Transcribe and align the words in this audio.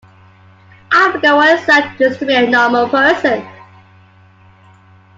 I 0.91 1.11
forgot 1.11 1.35
what 1.35 1.59
it's 1.59 1.67
like 1.67 1.95
just 1.99 2.17
to 2.21 2.25
be 2.25 2.33
a 2.33 2.49
normal 2.49 2.89
person. 2.89 3.47